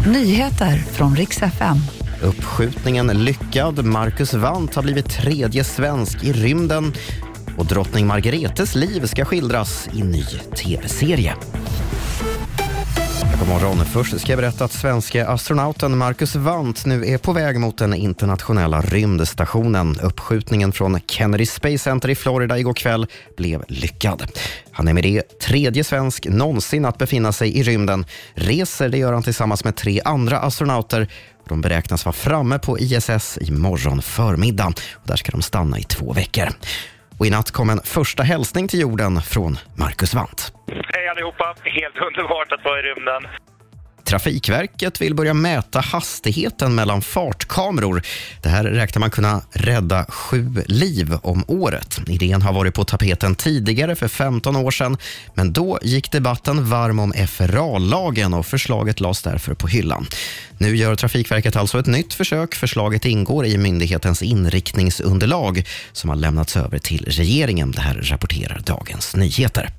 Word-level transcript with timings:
Nyheter 0.00 0.76
från 0.76 1.16
riks 1.16 1.42
FM. 1.42 1.76
Uppskjutningen 2.22 3.06
lyckad. 3.06 3.84
Marcus 3.84 4.34
Wandt 4.34 4.74
har 4.74 4.82
blivit 4.82 5.10
tredje 5.10 5.64
svensk 5.64 6.24
i 6.24 6.32
rymden. 6.32 6.92
Och 7.58 7.66
drottning 7.66 8.06
Margaretes 8.06 8.74
liv 8.74 9.06
ska 9.06 9.24
skildras 9.24 9.88
i 9.94 10.02
ny 10.02 10.24
tv-serie. 10.56 11.34
Morgon. 13.54 13.84
Först 13.84 14.20
ska 14.20 14.32
jag 14.32 14.38
berätta 14.38 14.64
att 14.64 14.72
svenska 14.72 15.28
astronauten 15.28 15.98
Marcus 15.98 16.36
Wandt 16.36 16.86
nu 16.86 17.06
är 17.06 17.18
på 17.18 17.32
väg 17.32 17.60
mot 17.60 17.78
den 17.78 17.94
internationella 17.94 18.80
rymdstationen. 18.80 19.96
Uppskjutningen 20.02 20.72
från 20.72 21.00
Kennedy 21.00 21.46
Space 21.46 21.78
Center 21.78 22.10
i 22.10 22.14
Florida 22.14 22.58
igår 22.58 22.74
kväll 22.74 23.06
blev 23.36 23.64
lyckad. 23.68 24.22
Han 24.72 24.88
är 24.88 24.92
med 24.92 25.02
det 25.02 25.38
tredje 25.38 25.84
svensk 25.84 26.26
någonsin 26.26 26.84
att 26.84 26.98
befinna 26.98 27.32
sig 27.32 27.58
i 27.58 27.62
rymden. 27.62 28.06
Reser 28.34 28.88
det 28.88 28.98
gör 28.98 29.12
han 29.12 29.22
tillsammans 29.22 29.64
med 29.64 29.76
tre 29.76 30.00
andra 30.04 30.38
astronauter. 30.38 31.08
De 31.48 31.60
beräknas 31.60 32.04
vara 32.04 32.12
framme 32.12 32.58
på 32.58 32.78
ISS 32.78 33.38
i 33.40 33.50
morgon 33.50 34.02
förmiddag. 34.02 34.72
Och 34.92 35.06
där 35.08 35.16
ska 35.16 35.32
de 35.32 35.42
stanna 35.42 35.78
i 35.78 35.82
två 35.82 36.12
veckor. 36.12 36.48
Och 37.18 37.26
I 37.26 37.30
natt 37.30 37.50
kom 37.50 37.70
en 37.70 37.80
första 37.84 38.22
hälsning 38.22 38.68
till 38.68 38.80
jorden 38.80 39.22
från 39.22 39.58
Marcus 39.74 40.14
Wandt. 40.14 40.52
Hej 40.94 41.08
allihopa! 41.08 41.54
Helt 41.64 41.96
underbart 41.96 42.52
att 42.52 42.64
vara 42.64 42.78
i 42.80 42.82
rymden. 42.82 43.43
Trafikverket 44.14 45.00
vill 45.00 45.14
börja 45.14 45.34
mäta 45.34 45.80
hastigheten 45.80 46.74
mellan 46.74 47.02
fartkameror. 47.02 48.02
Det 48.42 48.48
här 48.48 48.64
räknar 48.64 49.00
man 49.00 49.10
kunna 49.10 49.42
rädda 49.52 50.06
sju 50.08 50.62
liv 50.66 51.14
om 51.22 51.44
året. 51.48 52.00
Idén 52.08 52.42
har 52.42 52.52
varit 52.52 52.74
på 52.74 52.84
tapeten 52.84 53.34
tidigare 53.34 53.96
för 53.96 54.08
15 54.08 54.56
år 54.56 54.70
sedan, 54.70 54.96
men 55.34 55.52
då 55.52 55.78
gick 55.82 56.12
debatten 56.12 56.68
varm 56.68 56.98
om 56.98 57.12
FRA-lagen 57.28 58.34
och 58.34 58.46
förslaget 58.46 59.00
lades 59.00 59.22
därför 59.22 59.54
på 59.54 59.68
hyllan. 59.68 60.06
Nu 60.58 60.76
gör 60.76 60.94
Trafikverket 60.94 61.56
alltså 61.56 61.78
ett 61.78 61.86
nytt 61.86 62.14
försök. 62.14 62.54
Förslaget 62.54 63.04
ingår 63.04 63.46
i 63.46 63.58
myndighetens 63.58 64.22
inriktningsunderlag 64.22 65.64
som 65.92 66.10
har 66.10 66.16
lämnats 66.16 66.56
över 66.56 66.78
till 66.78 67.04
regeringen. 67.08 67.70
Det 67.70 67.80
här 67.80 67.94
rapporterar 67.94 68.62
Dagens 68.66 69.16
Nyheter. 69.16 69.70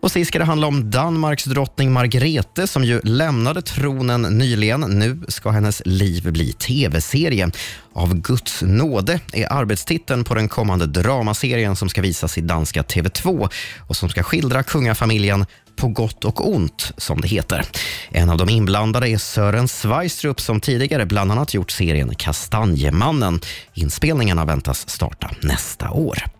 Och 0.00 0.12
sist 0.12 0.28
ska 0.28 0.38
det 0.38 0.44
handla 0.44 0.66
om 0.66 0.90
Danmarks 0.90 1.44
drottning 1.44 1.92
Margrethe 1.92 2.66
som 2.66 2.84
ju 2.84 3.00
lämnade 3.00 3.62
tronen 3.62 4.22
nyligen. 4.22 4.80
Nu 4.80 5.20
ska 5.28 5.50
hennes 5.50 5.82
liv 5.84 6.32
bli 6.32 6.52
tv-serie. 6.52 7.50
Av 7.92 8.14
Guds 8.14 8.62
nåde 8.62 9.20
är 9.32 9.52
arbetstiteln 9.52 10.24
på 10.24 10.34
den 10.34 10.48
kommande 10.48 10.86
dramaserien 10.86 11.76
som 11.76 11.88
ska 11.88 12.02
visas 12.02 12.38
i 12.38 12.40
danska 12.40 12.82
TV2 12.82 13.48
och 13.88 13.96
som 13.96 14.08
ska 14.08 14.22
skildra 14.22 14.62
kungafamiljen 14.62 15.46
på 15.76 15.88
gott 15.88 16.24
och 16.24 16.48
ont, 16.48 16.92
som 16.96 17.20
det 17.20 17.28
heter. 17.28 17.66
En 18.10 18.30
av 18.30 18.38
de 18.38 18.48
inblandade 18.48 19.08
är 19.08 19.18
Sören 19.18 19.68
Sveistrup 19.68 20.40
som 20.40 20.60
tidigare 20.60 21.06
bland 21.06 21.32
annat 21.32 21.54
gjort 21.54 21.70
serien 21.70 22.14
Kastanjemannen. 22.14 23.40
Inspelningarna 23.74 24.44
väntas 24.44 24.88
starta 24.88 25.30
nästa 25.42 25.90
år. 25.90 26.39